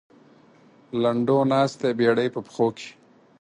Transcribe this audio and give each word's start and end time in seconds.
لنډو 1.01 1.39
ناست 1.51 1.77
دی 1.81 1.91
بېړۍ 1.99 2.27
په 2.35 2.39
پښو 2.45 2.67
کې. 2.77 2.89